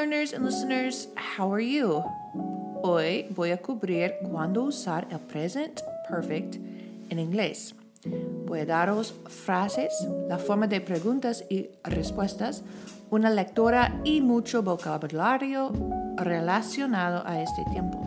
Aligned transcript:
learners 0.00 0.32
and 0.32 0.46
listeners. 0.46 1.08
How 1.14 1.52
are 1.52 1.60
you? 1.60 2.02
Hoy 2.82 3.26
voy 3.36 3.50
a 3.50 3.58
cubrir 3.58 4.14
cuándo 4.22 4.62
usar 4.62 5.06
el 5.10 5.18
present 5.18 5.82
perfect 6.08 6.56
en 7.10 7.18
inglés. 7.18 7.74
Voy 8.46 8.60
a 8.60 8.64
daros 8.64 9.12
frases, 9.28 9.92
la 10.26 10.38
forma 10.38 10.66
de 10.66 10.80
preguntas 10.80 11.44
y 11.50 11.68
respuestas, 11.84 12.62
una 13.10 13.28
lectura 13.28 14.00
y 14.02 14.22
mucho 14.22 14.62
vocabulario 14.62 15.70
relacionado 16.16 17.22
a 17.26 17.42
este 17.42 17.62
tiempo. 17.70 18.00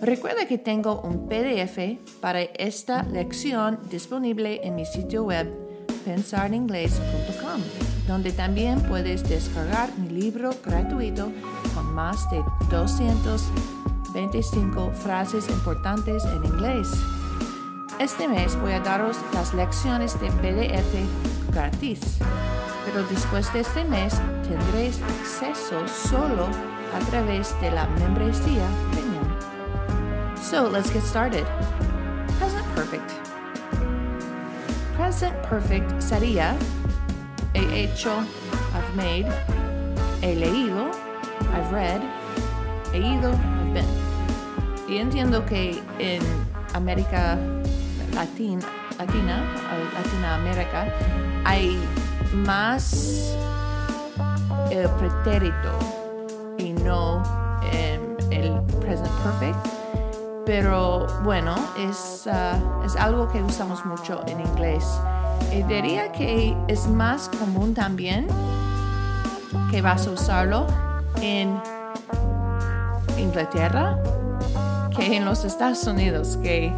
Recuerda 0.00 0.46
que 0.46 0.56
tengo 0.56 1.02
un 1.02 1.28
PDF 1.28 1.98
para 2.22 2.40
esta 2.40 3.02
lección 3.02 3.78
disponible 3.90 4.60
en 4.64 4.74
mi 4.74 4.86
sitio 4.86 5.24
web 5.24 5.52
pensaringlés.com, 6.06 7.39
donde 8.10 8.32
también 8.32 8.82
puedes 8.82 9.26
descargar 9.28 9.96
mi 9.96 10.08
libro 10.08 10.50
gratuito 10.66 11.30
con 11.74 11.94
más 11.94 12.28
de 12.28 12.42
225 12.68 14.90
frases 14.94 15.48
importantes 15.48 16.24
en 16.24 16.44
inglés. 16.44 16.88
Este 18.00 18.26
mes 18.26 18.60
voy 18.60 18.72
a 18.72 18.80
daros 18.80 19.16
las 19.32 19.54
lecciones 19.54 20.20
de 20.20 20.26
PDF 20.26 20.92
gratis, 21.52 22.00
pero 22.84 23.06
después 23.06 23.52
de 23.52 23.60
este 23.60 23.84
mes 23.84 24.20
tendréis 24.42 25.00
acceso 25.02 25.86
solo 25.86 26.48
a 26.92 26.98
través 27.10 27.54
de 27.60 27.70
la 27.70 27.86
membresía 27.86 28.66
premium. 28.90 29.22
So 30.42 30.68
let's 30.68 30.90
get 30.92 31.04
started. 31.04 31.44
Present 32.40 32.66
perfect. 32.74 33.08
Present 34.96 35.36
perfect 35.48 36.00
sería 36.00 36.56
he 37.60 37.84
hecho, 37.84 38.24
I've 38.74 38.96
made, 38.96 39.26
he 40.22 40.34
leído, 40.34 40.90
I've 41.52 41.70
read, 41.72 42.00
he 42.92 42.98
ido, 42.98 43.32
I've 43.32 43.74
been. 43.74 43.86
Y 44.88 44.98
entiendo 44.98 45.44
que 45.46 45.80
en 45.98 46.22
América 46.74 47.38
Latina, 48.14 48.66
Latina, 48.98 49.44
Latinoamérica, 49.94 50.92
hay 51.44 51.78
más 52.32 53.36
el 54.70 54.88
pretérito 54.90 55.78
y 56.58 56.72
no 56.72 57.22
em, 57.72 58.16
el 58.30 58.60
present 58.80 59.10
perfect. 59.22 59.66
Pero 60.46 61.06
bueno, 61.22 61.54
es, 61.78 62.26
uh, 62.26 62.84
es 62.84 62.96
algo 62.96 63.28
que 63.28 63.42
usamos 63.42 63.84
mucho 63.84 64.22
en 64.26 64.40
inglés. 64.40 64.84
Y 65.52 65.62
diría 65.64 66.12
que 66.12 66.56
es 66.68 66.86
más 66.86 67.28
común 67.28 67.74
también 67.74 68.26
que 69.70 69.82
vas 69.82 70.06
a 70.06 70.10
usarlo 70.10 70.66
en 71.20 71.60
Inglaterra 73.18 73.98
que 74.96 75.16
en 75.16 75.24
los 75.24 75.44
Estados 75.44 75.86
Unidos, 75.86 76.38
que 76.42 76.72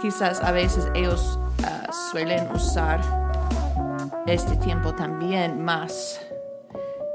quizás 0.00 0.42
a 0.42 0.52
veces 0.52 0.86
ellos 0.94 1.38
uh, 1.60 1.92
suelen 2.10 2.50
usar 2.52 3.00
este 4.26 4.56
tiempo 4.56 4.94
también 4.94 5.64
más 5.64 6.20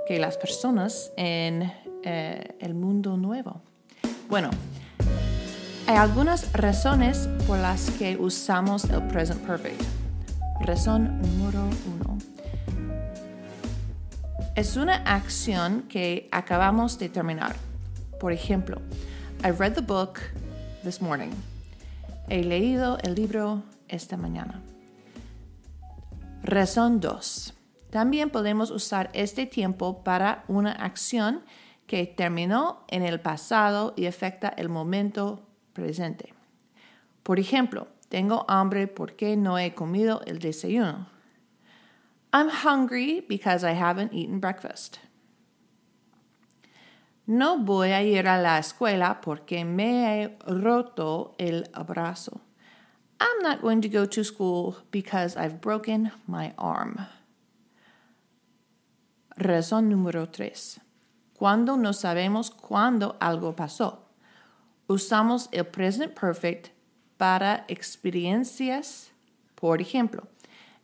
que 0.07 0.19
las 0.19 0.37
personas 0.37 1.11
en 1.17 1.71
eh, 2.03 2.55
el 2.59 2.73
mundo 2.73 3.17
nuevo. 3.17 3.61
Bueno, 4.29 4.49
hay 5.87 5.95
algunas 5.95 6.51
razones 6.53 7.27
por 7.47 7.57
las 7.57 7.89
que 7.91 8.17
usamos 8.17 8.85
el 8.85 9.01
present 9.07 9.41
perfect. 9.45 9.98
Razón 10.61 11.21
número 11.21 11.61
uno. 11.61 12.17
Es 14.55 14.75
una 14.75 14.95
acción 14.95 15.83
que 15.83 16.27
acabamos 16.31 16.99
de 16.99 17.09
terminar. 17.09 17.55
Por 18.19 18.33
ejemplo, 18.33 18.81
I 19.43 19.51
read 19.51 19.73
the 19.73 19.81
book 19.81 20.19
this 20.83 21.01
morning. 21.01 21.31
He 22.27 22.43
leído 22.43 22.97
el 23.03 23.15
libro 23.15 23.63
esta 23.87 24.17
mañana. 24.17 24.61
Razón 26.43 26.99
2. 26.99 27.53
También 27.89 28.29
podemos 28.29 28.69
usar 28.69 29.09
este 29.13 29.45
tiempo 29.45 30.03
para 30.03 30.43
una 30.47 30.73
acción 30.73 31.41
que 31.87 32.05
terminó 32.05 32.83
en 32.89 33.03
el 33.03 33.19
pasado 33.19 33.93
y 33.95 34.05
afecta 34.05 34.49
el 34.49 34.69
momento 34.69 35.47
presente. 35.73 36.33
Por 37.23 37.39
ejemplo, 37.39 37.87
tengo 38.09 38.45
hambre 38.47 38.87
porque 38.87 39.35
no 39.37 39.57
he 39.57 39.73
comido 39.73 40.21
el 40.25 40.39
desayuno. 40.39 41.07
I'm 42.31 42.49
hungry 42.49 43.21
because 43.21 43.63
I 43.63 43.71
haven't 43.73 44.13
eaten 44.13 44.39
breakfast. 44.39 44.99
No 47.25 47.59
voy 47.59 47.91
a 47.91 48.01
ir 48.01 48.27
a 48.27 48.41
la 48.41 48.57
escuela 48.57 49.21
porque 49.21 49.63
me 49.63 50.23
he 50.23 50.37
roto 50.47 51.35
el 51.39 51.63
brazo. 51.85 52.41
I'm 53.19 53.41
not 53.41 53.61
going 53.61 53.81
to 53.81 53.89
go 53.89 54.05
to 54.05 54.23
school 54.23 54.77
because 54.91 55.35
I've 55.35 55.61
broken 55.61 56.11
my 56.27 56.53
arm. 56.57 57.05
Razón 59.37 59.89
número 59.89 60.31
3. 60.31 60.79
Cuando 61.33 61.77
no 61.77 61.93
sabemos 61.93 62.49
cuándo 62.49 63.15
algo 63.19 63.55
pasó. 63.55 63.99
Usamos 64.87 65.49
el 65.51 65.65
present 65.65 66.15
perfect 66.15 66.71
para 67.19 67.65
experiencias. 67.67 69.11
Por 69.55 69.81
ejemplo, 69.81 70.29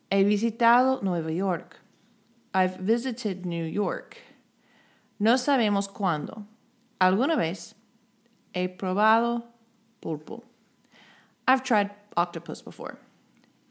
he 0.09 0.25
visitado 0.25 1.01
Nueva 1.01 1.31
York. 1.31 1.79
I've 2.53 2.77
visited 2.81 3.45
New 3.45 3.65
York. 3.65 4.17
No 5.17 5.37
sabemos 5.37 5.87
cuándo. 5.87 6.45
Alguna 6.99 7.37
vez 7.37 7.75
he 8.53 8.67
probado 8.67 9.45
pulpo. 10.01 10.43
I've 11.47 11.63
tried 11.63 11.91
octopus 12.17 12.61
before. 12.61 12.97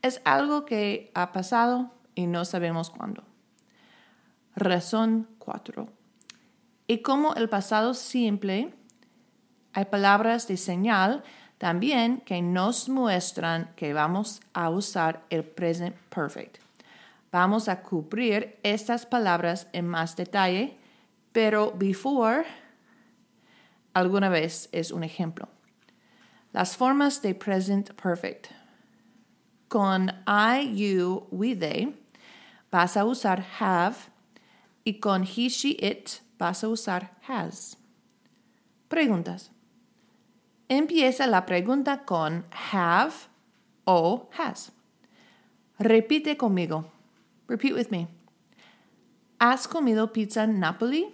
Es 0.02 0.22
algo 0.24 0.64
que 0.64 1.10
ha 1.14 1.32
pasado 1.32 1.90
y 2.14 2.26
no 2.26 2.46
sabemos 2.46 2.88
cuándo. 2.88 3.24
Razón 4.56 5.28
4. 5.38 5.86
Y 6.86 7.02
como 7.02 7.34
el 7.34 7.50
pasado 7.50 7.92
simple, 7.92 8.72
hay 9.74 9.84
palabras 9.86 10.48
de 10.48 10.56
señal 10.56 11.22
también 11.58 12.20
que 12.20 12.42
nos 12.42 12.88
muestran 12.88 13.72
que 13.76 13.92
vamos 13.92 14.40
a 14.52 14.70
usar 14.70 15.24
el 15.30 15.44
present 15.44 15.96
perfect. 16.08 16.58
Vamos 17.30 17.68
a 17.68 17.82
cubrir 17.82 18.58
estas 18.62 19.06
palabras 19.06 19.66
en 19.72 19.88
más 19.88 20.14
detalle, 20.16 20.76
pero 21.32 21.72
before 21.72 22.44
alguna 23.92 24.28
vez 24.28 24.68
es 24.72 24.90
un 24.90 25.04
ejemplo. 25.04 25.48
Las 26.52 26.76
formas 26.76 27.20
de 27.22 27.34
present 27.34 27.92
perfect. 27.94 28.48
Con 29.68 30.12
I, 30.26 30.72
you, 30.74 31.26
we, 31.30 31.54
they 31.56 31.92
vas 32.74 32.96
a 32.96 33.04
usar 33.04 33.44
have 33.60 34.10
y 34.84 34.94
con 35.00 35.22
he, 35.22 35.48
she, 35.48 35.76
it 35.78 36.20
vas 36.38 36.64
a 36.64 36.68
usar 36.68 37.10
has. 37.28 37.76
Preguntas. 38.88 39.53
Empieza 40.68 41.26
la 41.26 41.44
pregunta 41.44 42.04
con 42.04 42.44
have 42.72 43.12
o 43.86 44.28
has. 44.38 44.72
Repite 45.78 46.36
conmigo. 46.36 46.86
Repeat 47.46 47.74
with 47.74 47.90
me. 47.90 48.08
¿Has 49.38 49.66
comido 49.66 50.12
pizza 50.12 50.44
en 50.44 50.58
Napoli? 50.58 51.12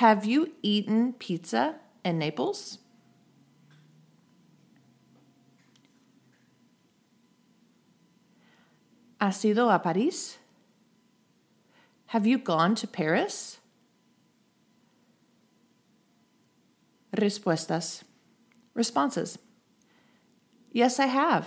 Have 0.00 0.26
you 0.26 0.52
eaten 0.62 1.14
pizza 1.14 1.76
in 2.04 2.18
Naples? 2.18 2.78
¿Has 9.18 9.44
ido 9.44 9.70
a 9.70 9.82
París? 9.82 10.38
Have 12.06 12.26
you 12.26 12.38
gone 12.38 12.74
to 12.74 12.86
Paris? 12.86 13.60
Respuestas. 17.12 18.04
Responses. 18.74 19.38
Yes, 20.72 21.00
I 21.00 21.06
have. 21.06 21.46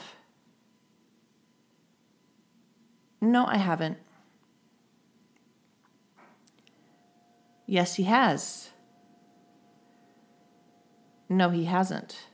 No, 3.21 3.45
I 3.45 3.57
haven't. 3.57 3.97
Yes, 7.65 7.95
he 7.95 8.03
has. 8.03 8.71
No, 11.29 11.49
he 11.49 11.65
hasn't. 11.65 12.27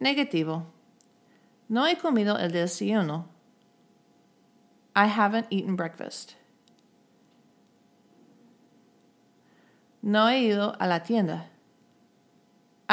Negativo. 0.00 0.64
No 1.68 1.84
he 1.86 1.96
comido 1.96 2.38
el 2.38 2.50
desayuno. 2.50 3.24
I 4.94 5.06
haven't 5.06 5.48
eaten 5.50 5.74
breakfast. 5.74 6.36
No 10.02 10.28
he 10.28 10.50
ido 10.50 10.76
a 10.78 10.86
la 10.86 11.00
tienda. 11.00 11.46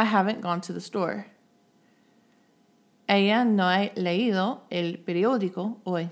I 0.01 0.05
haven't 0.05 0.41
gone 0.41 0.61
to 0.61 0.73
the 0.73 0.81
store. 0.81 1.27
Ella 3.07 3.45
no 3.45 3.65
ha 3.65 3.91
leído 3.95 4.61
el 4.71 4.97
periódico 4.97 5.77
hoy. 5.85 6.09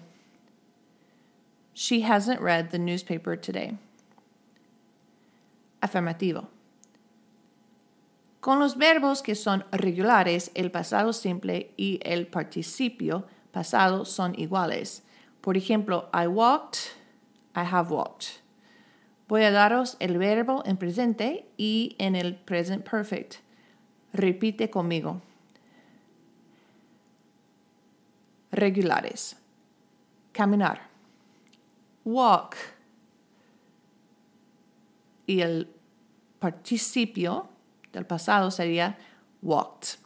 She 1.73 2.01
hasn't 2.01 2.39
read 2.39 2.69
the 2.69 2.77
newspaper 2.77 3.35
today. 3.35 3.79
Afirmativo. 5.81 6.49
Con 8.41 8.59
los 8.59 8.75
verbos 8.75 9.23
que 9.23 9.33
son 9.33 9.63
regulares, 9.71 10.51
el 10.53 10.69
pasado 10.69 11.11
simple 11.11 11.71
y 11.75 11.99
el 12.05 12.27
participio 12.27 13.25
pasado 13.51 14.05
son 14.05 14.35
iguales. 14.39 15.01
Por 15.41 15.57
ejemplo, 15.57 16.09
I 16.13 16.27
walked, 16.27 16.91
I 17.55 17.63
have 17.63 17.89
walked. 17.89 18.41
Voy 19.27 19.41
a 19.45 19.51
daros 19.51 19.97
el 19.99 20.19
verbo 20.19 20.61
en 20.67 20.77
presente 20.77 21.47
y 21.57 21.95
en 21.97 22.15
el 22.15 22.35
present 22.35 22.87
perfect. 22.87 23.37
Repite 24.13 24.69
conmigo. 24.69 25.21
Regulares. 28.51 29.35
Caminar. 30.31 30.89
Walk. 32.05 32.55
Y 35.27 35.41
el 35.41 35.69
participio 36.39 37.49
del 37.93 38.05
pasado 38.05 38.49
sería 38.49 38.97
walked. 39.41 39.99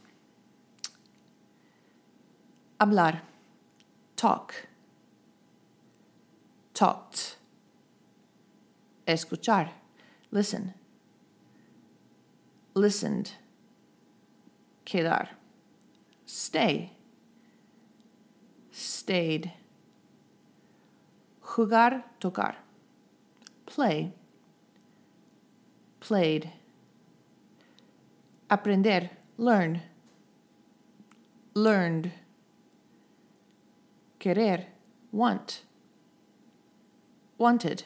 Hablar. 2.79 3.23
Talk. 4.15 4.53
Talked. 6.73 7.37
Escuchar. 9.05 9.71
Listen. 10.31 10.73
Listened. 12.75 13.42
Quedar. 14.85 15.29
Stay. 16.25 16.91
Stayed. 18.71 19.51
Jugar, 21.41 22.03
tocar. 22.19 22.55
Play. 23.65 24.13
Played. 25.99 26.49
Aprender, 28.49 29.09
learn. 29.37 29.81
Learned. 31.53 32.11
Querer, 34.19 34.67
want. 35.11 35.61
Wanted. 37.37 37.83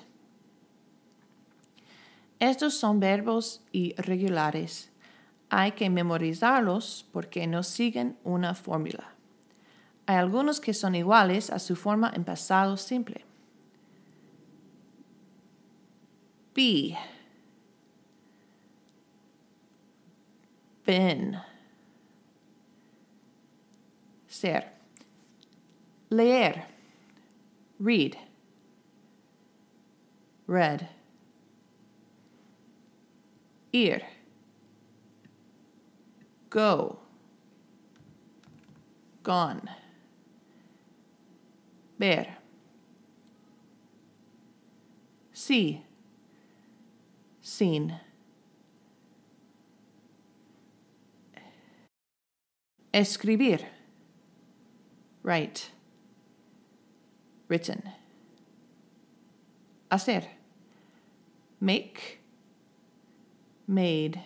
Estos 2.40 2.80
son 2.80 3.00
verbos 3.00 3.62
irregulares. 3.74 4.90
Hay 5.50 5.72
que 5.72 5.90
memorizarlos 5.90 7.08
porque 7.12 7.48
no 7.48 7.64
siguen 7.64 8.18
una 8.24 8.54
fórmula. 8.54 9.14
Hay 10.06 10.16
algunos 10.16 10.60
que 10.60 10.74
son 10.74 10.96
iguales 10.96 11.50
a 11.50 11.60
su 11.60 11.76
forma 11.76 12.12
en 12.14 12.24
pasado 12.24 12.78
simple. 12.78 13.26
Be. 16.54 16.98
Been. 20.86 21.38
Ser. 24.28 24.72
Leer. 26.10 26.66
Read. 27.80 28.14
Read 30.48 30.98
ir, 33.72 34.04
go, 36.50 37.00
gone, 39.24 39.70
ver, 42.00 42.28
see, 45.34 45.84
seen, 47.42 48.00
escribir, 52.94 53.60
write, 55.24 55.72
written, 57.48 57.84
hacer, 59.92 60.24
make, 61.60 62.20
made. 63.68 64.22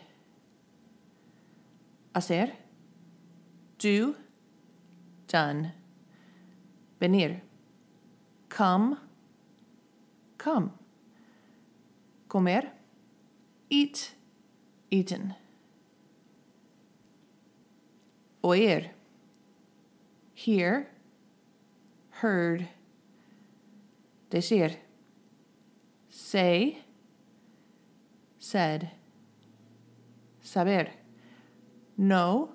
Hacer. 2.14 2.52
Do. 3.78 4.16
Done. 5.28 5.72
Venir. 7.00 7.42
Come. 8.50 8.98
Come. 10.38 10.72
Comer. 12.28 12.72
Eat. 13.70 14.12
Eaten. 14.90 15.36
Oír. 18.44 18.90
Hear. 20.34 20.88
Heard. 22.10 22.68
Decir. 24.30 24.76
Say. 26.10 26.80
Said 28.40 28.92
saber. 30.52 31.01
Know, 31.98 32.50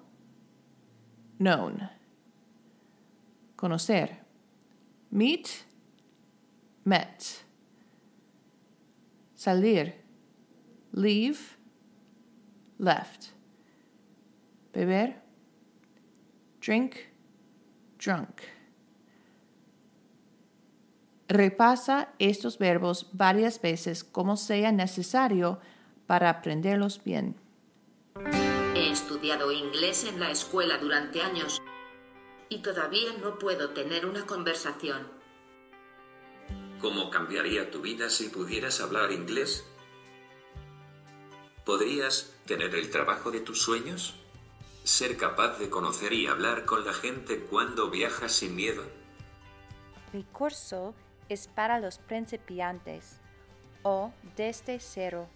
known. 1.38 1.88
Conocer. 3.56 4.08
Meet, 5.10 5.64
met. 6.84 7.44
Salir. 9.34 9.92
Leave, 10.92 11.56
left. 12.78 13.32
Beber. 14.72 15.14
Drink, 16.60 16.96
drunk. 17.98 18.42
Repasa 21.28 22.08
estos 22.18 22.58
verbos 22.58 23.10
varias 23.12 23.60
veces 23.60 24.04
como 24.04 24.36
sea 24.36 24.72
necesario 24.72 25.58
para 26.06 26.30
aprenderlos 26.30 27.02
bien. 27.02 27.36
He 29.16 29.18
estudiado 29.18 29.50
inglés 29.50 30.04
en 30.04 30.20
la 30.20 30.30
escuela 30.30 30.76
durante 30.76 31.22
años 31.22 31.62
y 32.50 32.58
todavía 32.58 33.14
no 33.14 33.38
puedo 33.38 33.70
tener 33.70 34.04
una 34.04 34.26
conversación. 34.26 35.08
¿Cómo 36.82 37.08
cambiaría 37.08 37.70
tu 37.70 37.80
vida 37.80 38.10
si 38.10 38.28
pudieras 38.28 38.82
hablar 38.82 39.12
inglés? 39.12 39.64
¿Podrías 41.64 42.36
tener 42.44 42.74
el 42.74 42.90
trabajo 42.90 43.30
de 43.30 43.40
tus 43.40 43.62
sueños? 43.62 44.16
¿Ser 44.84 45.16
capaz 45.16 45.58
de 45.58 45.70
conocer 45.70 46.12
y 46.12 46.26
hablar 46.26 46.66
con 46.66 46.84
la 46.84 46.92
gente 46.92 47.40
cuando 47.40 47.88
viajas 47.88 48.32
sin 48.32 48.54
miedo? 48.54 48.82
Mi 50.12 50.24
curso 50.24 50.94
es 51.30 51.48
para 51.48 51.80
los 51.80 51.96
principiantes 51.96 53.18
o 53.82 54.12
desde 54.36 54.78
cero. 54.78 55.26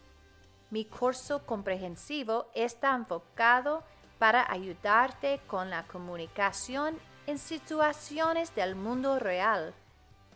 Mi 0.71 0.85
curso 0.85 1.45
comprensivo 1.45 2.47
está 2.55 2.95
enfocado 2.95 3.83
para 4.19 4.51
ayudarte 4.51 5.41
con 5.49 5.69
la 5.69 5.83
comunicación 5.85 6.97
en 7.27 7.39
situaciones 7.39 8.55
del 8.55 8.77
mundo 8.77 9.19
real. 9.19 9.75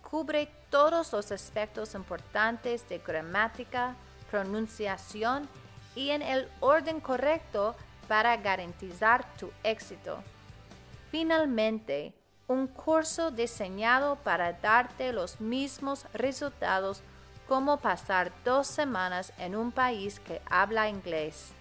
Cubre 0.02 0.50
todos 0.70 1.12
los 1.12 1.30
aspectos 1.30 1.94
importantes 1.94 2.88
de 2.88 2.98
gramática, 2.98 3.94
pronunciación 4.30 5.48
y 5.94 6.10
en 6.10 6.22
el 6.22 6.48
orden 6.60 7.00
correcto 7.00 7.76
para 8.08 8.36
garantizar 8.36 9.24
tu 9.36 9.50
éxito. 9.62 10.18
Finalmente, 11.10 12.12
un 12.48 12.66
curso 12.66 13.30
diseñado 13.30 14.16
para 14.16 14.52
darte 14.52 15.12
los 15.12 15.40
mismos 15.40 16.06
resultados 16.12 17.02
cómo 17.48 17.78
pasar 17.78 18.32
dos 18.44 18.66
semanas 18.66 19.32
en 19.38 19.54
un 19.56 19.72
país 19.72 20.20
que 20.20 20.40
habla 20.50 20.88
inglés. 20.88 21.52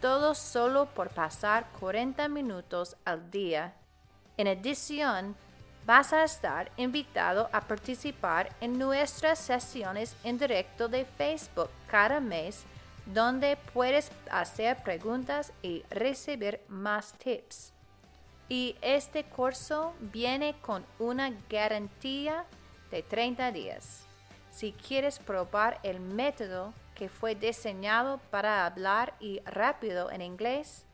Todo 0.00 0.34
solo 0.34 0.86
por 0.86 1.10
pasar 1.10 1.66
40 1.80 2.28
minutos 2.28 2.96
al 3.04 3.30
día. 3.30 3.74
En 4.36 4.48
adición, 4.48 5.36
vas 5.86 6.12
a 6.12 6.24
estar 6.24 6.70
invitado 6.76 7.48
a 7.52 7.60
participar 7.60 8.50
en 8.60 8.78
nuestras 8.78 9.38
sesiones 9.38 10.16
en 10.24 10.38
directo 10.38 10.88
de 10.88 11.04
Facebook 11.04 11.70
cada 11.86 12.20
mes, 12.20 12.64
donde 13.06 13.56
puedes 13.72 14.10
hacer 14.30 14.82
preguntas 14.82 15.52
y 15.62 15.82
recibir 15.90 16.60
más 16.68 17.12
tips. 17.14 17.72
Y 18.48 18.76
este 18.82 19.24
curso 19.24 19.94
viene 20.00 20.54
con 20.60 20.84
una 20.98 21.32
garantía 21.48 22.44
de 22.90 23.02
30 23.02 23.52
días. 23.52 24.03
Si 24.54 24.72
quieres 24.72 25.18
probar 25.18 25.80
el 25.82 25.98
método 25.98 26.72
que 26.94 27.08
fue 27.08 27.34
diseñado 27.34 28.20
para 28.30 28.66
hablar 28.66 29.16
y 29.18 29.40
rápido 29.40 30.12
en 30.12 30.22
inglés, 30.22 30.86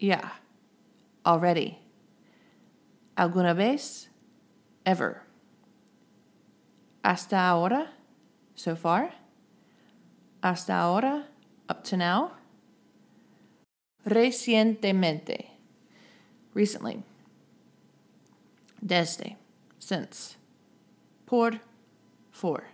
Yeah. 0.00 0.32
Already. 1.24 1.78
¿Alguna 3.16 3.54
vez? 3.54 4.08
Ever. 4.84 5.22
¿Hasta 7.04 7.48
ahora? 7.48 7.92
So 8.56 8.74
far? 8.74 9.14
¿Hasta 10.42 10.74
ahora? 10.74 11.28
Up 11.68 11.84
to 11.84 11.96
now? 11.96 12.32
Recientemente. 14.04 15.50
Recently. 16.52 17.04
Desde. 18.84 19.36
Since. 19.86 20.36
Por. 21.26 21.60
For. 22.32 22.64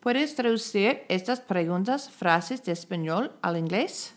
¿Puedes 0.00 0.34
traducir 0.34 1.04
estas 1.08 1.40
preguntas, 1.40 2.10
frases 2.10 2.64
de 2.64 2.72
español 2.72 3.30
al 3.42 3.56
inglés? 3.56 4.16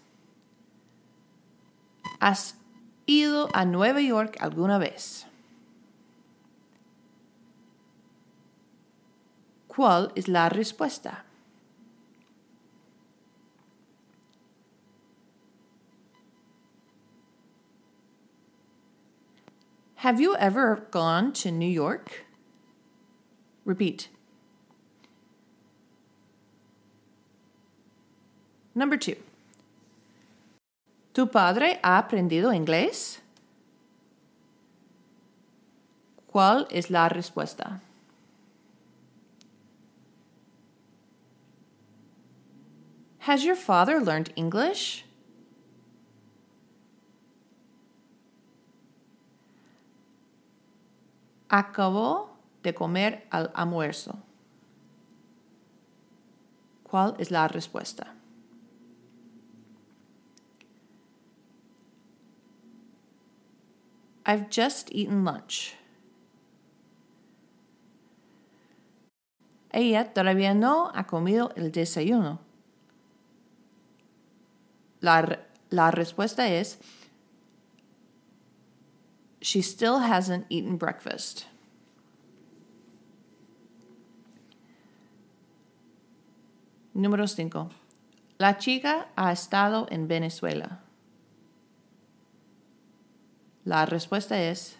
¿Has 2.20 2.56
ido 3.06 3.48
a 3.54 3.64
Nueva 3.64 4.02
York 4.02 4.38
alguna 4.40 4.80
vez? 4.80 5.28
¿Cuál 9.68 10.12
es 10.16 10.28
la 10.28 10.50
respuesta? 10.50 11.26
Have 20.00 20.22
you 20.22 20.34
ever 20.38 20.88
gone 20.92 21.34
to 21.34 21.52
New 21.52 21.68
York? 21.68 22.24
Repeat. 23.66 24.08
Number 28.74 28.96
two. 28.96 29.18
¿Tu 31.14 31.26
padre 31.26 31.82
ha 31.84 32.02
aprendido 32.02 32.54
inglés? 32.54 33.20
¿Cuál 36.32 36.66
es 36.72 36.90
la 36.90 37.10
respuesta? 37.10 37.82
Has 43.28 43.44
your 43.44 43.58
father 43.58 44.00
learned 44.00 44.32
English? 44.38 45.04
Acabó 51.50 52.38
de 52.64 52.74
comer 52.74 53.28
al 53.32 53.52
almuerzo. 53.56 54.20
¿Cuál 56.84 57.16
es 57.20 57.32
la 57.32 57.48
respuesta? 57.48 58.16
I've 64.26 64.48
just 64.52 64.90
eaten 64.92 65.24
lunch. 65.24 65.76
Ella 69.72 70.14
todavía 70.14 70.54
no 70.54 70.92
ha 70.94 71.06
comido 71.06 71.52
el 71.56 71.72
desayuno. 71.72 72.40
La, 75.00 75.40
la 75.70 75.92
respuesta 75.92 76.48
es, 76.48 76.80
she 79.42 79.62
still 79.62 80.00
hasn't 80.00 80.46
eaten 80.50 80.78
breakfast. 80.78 81.46
Número 86.96 87.28
5. 87.28 87.70
La 88.40 88.58
chica 88.58 89.08
ha 89.16 89.32
estado 89.32 89.88
en 89.92 90.08
Venezuela. 90.08 90.80
La 93.66 93.86
respuesta 93.86 94.38
es, 94.38 94.78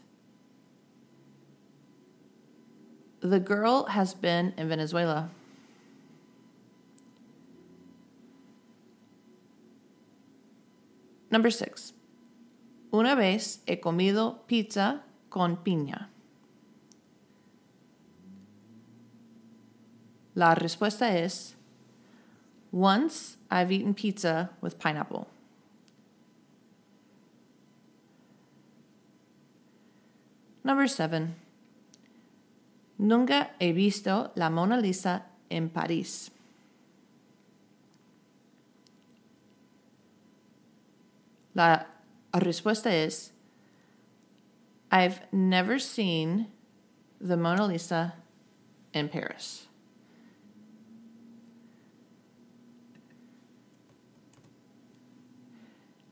The 3.22 3.40
girl 3.40 3.86
has 3.86 4.14
been 4.14 4.54
in 4.58 4.70
Venezuela. 4.70 5.30
Number 11.30 11.50
six. 11.52 11.94
Una 12.92 13.14
vez 13.16 13.62
he 13.68 13.80
comido 13.80 14.44
pizza 14.48 15.04
con 15.30 15.58
piña. 15.64 16.10
La 20.34 20.56
respuesta 20.56 21.16
es 21.16 21.56
Once 22.72 23.38
I've 23.52 23.72
eaten 23.72 23.94
pizza 23.94 24.52
with 24.62 24.76
pineapple. 24.78 25.28
Number 30.64 30.88
seven. 30.90 31.36
Nunca 32.98 33.56
he 33.60 33.72
visto 33.72 34.32
la 34.36 34.50
Mona 34.50 34.78
Lisa 34.78 35.28
en 35.50 35.70
París. 35.70 36.32
La 41.54 41.88
respuesta 42.34 42.92
es 42.92 43.32
I've 44.92 45.22
never 45.32 45.80
seen 45.80 46.48
the 47.20 47.38
Mona 47.38 47.66
Lisa 47.68 48.14
in 48.94 49.10
Paris. 49.10 49.68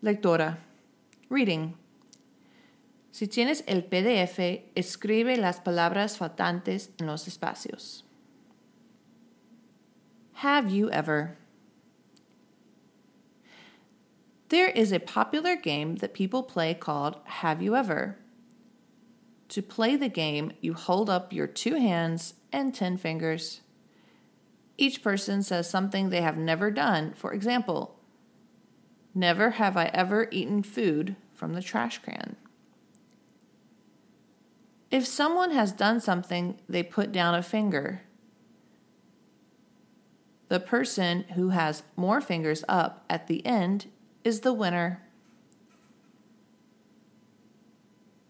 Lectora. 0.03 0.57
Reading. 1.29 1.75
Si 3.11 3.27
tienes 3.27 3.63
el 3.67 3.83
PDF, 3.83 4.63
escribe 4.75 5.37
las 5.37 5.59
palabras 5.59 6.17
faltantes 6.17 6.91
en 6.99 7.07
los 7.07 7.27
espacios. 7.27 8.03
Have 10.43 10.69
you 10.71 10.89
ever? 10.91 11.35
There 14.49 14.69
is 14.69 14.91
a 14.91 14.99
popular 14.99 15.55
game 15.55 15.97
that 15.97 16.13
people 16.13 16.43
play 16.43 16.73
called 16.73 17.17
Have 17.25 17.61
You 17.61 17.75
Ever? 17.75 18.17
To 19.49 19.61
play 19.61 19.95
the 19.95 20.09
game, 20.09 20.53
you 20.61 20.73
hold 20.73 21.09
up 21.09 21.33
your 21.33 21.47
two 21.47 21.75
hands 21.75 22.33
and 22.51 22.73
10 22.73 22.97
fingers. 22.97 23.61
Each 24.77 25.01
person 25.01 25.43
says 25.43 25.69
something 25.69 26.09
they 26.09 26.21
have 26.21 26.37
never 26.37 26.69
done. 26.69 27.13
For 27.13 27.33
example, 27.33 27.97
Never 29.17 29.49
have 29.49 29.75
I 29.75 29.85
ever 29.95 30.27
eaten 30.29 30.61
food 30.61 31.15
from 31.33 31.53
the 31.55 31.61
trash 31.63 31.97
can. 32.03 32.35
If 34.91 35.07
someone 35.07 35.49
has 35.49 35.71
done 35.71 35.99
something, 36.01 36.59
they 36.69 36.83
put 36.83 37.11
down 37.11 37.33
a 37.33 37.41
finger. 37.41 38.03
The 40.49 40.59
person 40.59 41.23
who 41.33 41.49
has 41.49 41.81
more 41.95 42.21
fingers 42.21 42.63
up 42.69 43.05
at 43.09 43.25
the 43.25 43.43
end 43.43 43.87
is 44.27 44.41
the 44.41 44.53
winner. 44.53 45.01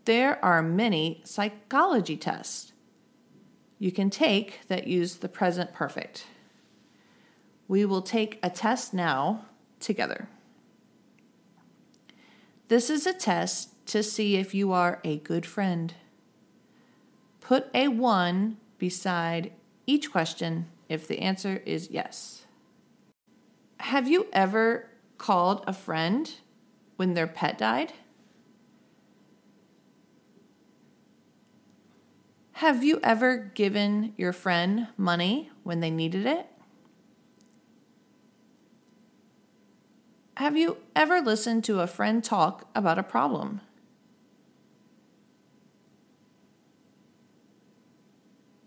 There 0.05 0.43
are 0.45 0.61
many 0.61 1.21
psychology 1.25 2.15
tests 2.15 2.71
you 3.79 3.91
can 3.91 4.09
take 4.09 4.67
that 4.67 4.87
use 4.87 5.17
the 5.17 5.27
present 5.27 5.73
perfect. 5.73 6.27
We 7.67 7.83
will 7.83 8.01
take 8.01 8.39
a 8.41 8.49
test 8.49 8.93
now 8.93 9.45
together. 9.79 10.29
This 12.69 12.89
is 12.89 13.05
a 13.05 13.13
test 13.13 13.85
to 13.87 14.03
see 14.03 14.37
if 14.37 14.53
you 14.53 14.71
are 14.71 14.99
a 15.03 15.17
good 15.17 15.45
friend. 15.45 15.93
Put 17.41 17.69
a 17.73 17.87
1 17.87 18.57
beside 18.77 19.51
each 19.85 20.11
question 20.11 20.67
if 20.89 21.07
the 21.07 21.19
answer 21.19 21.61
is 21.65 21.89
yes. 21.89 22.45
Have 23.79 24.07
you 24.07 24.27
ever 24.33 24.89
called 25.17 25.63
a 25.67 25.74
friend 25.74 26.31
when 26.95 27.13
their 27.13 27.27
pet 27.27 27.57
died? 27.57 27.93
Have 32.53 32.83
you 32.83 33.00
ever 33.03 33.38
given 33.38 34.13
your 34.17 34.33
friend 34.33 34.88
money 34.97 35.51
when 35.63 35.79
they 35.79 35.91
needed 35.91 36.25
it? 36.25 36.47
Have 40.38 40.57
you 40.57 40.77
ever 40.95 41.21
listened 41.21 41.63
to 41.65 41.81
a 41.81 41.88
friend 41.88 42.24
talk 42.24 42.69
about 42.75 42.97
a 42.97 43.03
problem? 43.03 43.62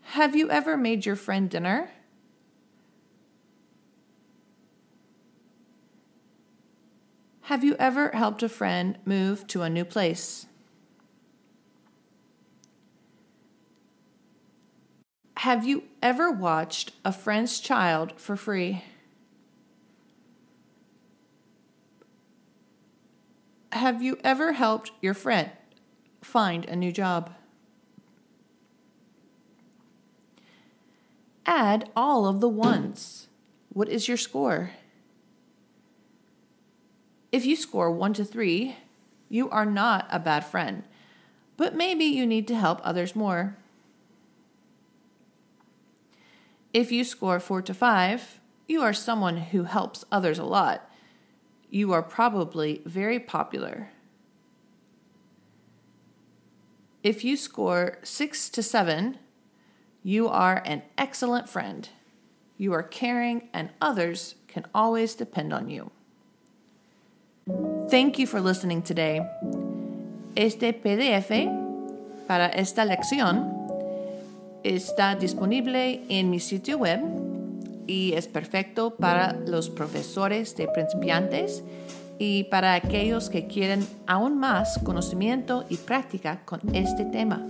Have 0.02 0.34
you 0.34 0.50
ever 0.50 0.76
made 0.76 1.06
your 1.06 1.14
friend 1.14 1.48
dinner? 1.48 1.90
Have 7.50 7.64
you 7.64 7.74
ever 7.80 8.10
helped 8.10 8.44
a 8.44 8.48
friend 8.48 8.96
move 9.04 9.44
to 9.48 9.62
a 9.62 9.68
new 9.68 9.84
place? 9.84 10.46
Have 15.38 15.66
you 15.66 15.82
ever 16.00 16.30
watched 16.30 16.92
a 17.04 17.10
friend's 17.10 17.58
child 17.58 18.12
for 18.18 18.36
free? 18.36 18.84
Have 23.72 24.00
you 24.00 24.16
ever 24.22 24.52
helped 24.52 24.92
your 25.00 25.14
friend 25.14 25.50
find 26.22 26.64
a 26.66 26.76
new 26.76 26.92
job? 26.92 27.34
Add 31.44 31.90
all 31.96 32.26
of 32.26 32.38
the 32.38 32.48
ones. 32.48 33.26
What 33.70 33.88
is 33.88 34.06
your 34.06 34.16
score? 34.16 34.70
If 37.32 37.46
you 37.46 37.54
score 37.54 37.90
1 37.90 38.14
to 38.14 38.24
3, 38.24 38.76
you 39.28 39.48
are 39.50 39.66
not 39.66 40.08
a 40.10 40.18
bad 40.18 40.44
friend, 40.44 40.82
but 41.56 41.76
maybe 41.76 42.04
you 42.04 42.26
need 42.26 42.48
to 42.48 42.56
help 42.56 42.80
others 42.82 43.14
more. 43.14 43.56
If 46.72 46.90
you 46.90 47.04
score 47.04 47.38
4 47.38 47.62
to 47.62 47.74
5, 47.74 48.40
you 48.66 48.82
are 48.82 48.92
someone 48.92 49.36
who 49.36 49.64
helps 49.64 50.04
others 50.10 50.38
a 50.38 50.44
lot. 50.44 50.90
You 51.70 51.92
are 51.92 52.02
probably 52.02 52.82
very 52.84 53.20
popular. 53.20 53.90
If 57.02 57.24
you 57.24 57.36
score 57.36 57.98
6 58.02 58.48
to 58.50 58.62
7, 58.62 59.18
you 60.02 60.28
are 60.28 60.62
an 60.64 60.82
excellent 60.98 61.48
friend. 61.48 61.88
You 62.58 62.72
are 62.72 62.82
caring, 62.82 63.48
and 63.52 63.70
others 63.80 64.34
can 64.48 64.66
always 64.74 65.14
depend 65.14 65.52
on 65.52 65.70
you. 65.70 65.92
Thank 67.90 68.18
you 68.18 68.26
for 68.26 68.40
listening 68.40 68.82
today. 68.82 69.22
Este 70.34 70.72
PDF 70.72 71.30
para 72.26 72.46
esta 72.46 72.84
lección 72.84 73.52
está 74.62 75.16
disponible 75.16 76.02
en 76.08 76.30
mi 76.30 76.38
sitio 76.38 76.78
web 76.78 77.00
y 77.86 78.12
es 78.12 78.28
perfecto 78.28 78.94
para 78.94 79.32
los 79.46 79.68
profesores 79.70 80.54
de 80.56 80.68
principiantes 80.68 81.64
y 82.18 82.44
para 82.44 82.74
aquellos 82.74 83.30
que 83.30 83.46
quieren 83.46 83.86
aún 84.06 84.38
más 84.38 84.78
conocimiento 84.84 85.64
y 85.68 85.76
práctica 85.76 86.42
con 86.44 86.60
este 86.74 87.04
tema. 87.06 87.44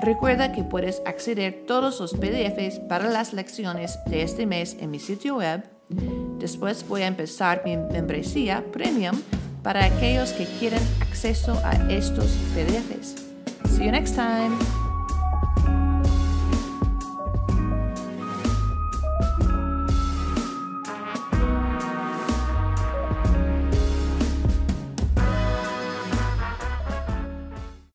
Recuerda 0.00 0.52
que 0.52 0.64
puedes 0.64 1.02
acceder 1.04 1.64
todos 1.66 2.00
los 2.00 2.12
PDFs 2.14 2.80
para 2.88 3.10
las 3.10 3.32
lecciones 3.32 3.98
de 4.06 4.22
este 4.22 4.46
mes 4.46 4.76
en 4.80 4.90
mi 4.90 4.98
sitio 4.98 5.36
web. 5.36 5.62
Después 6.42 6.84
voy 6.88 7.02
a 7.02 7.06
empezar 7.06 7.62
mi 7.64 7.76
membresía 7.76 8.64
premium 8.72 9.16
para 9.62 9.84
aquellos 9.84 10.32
que 10.32 10.44
quieren 10.58 10.82
acceso 11.00 11.56
a 11.64 11.70
estos 11.88 12.32
PDFs. 12.52 13.14
See 13.70 13.84
you 13.84 13.92
next 13.92 14.16
time. 14.16 14.58